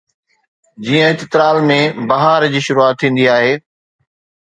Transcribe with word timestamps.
جيئن 0.87 1.19
چترال 1.19 1.61
۾ 1.73 1.79
بهار 2.09 2.49
جي 2.53 2.65
شروعات 2.71 3.01
ٿيندي 3.01 3.33
آهي 3.39 3.57